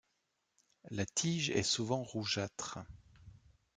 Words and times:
La 0.89 1.05
tige 1.05 1.51
est 1.51 1.61
souvent 1.61 2.01
rougeâtre. 2.01 2.79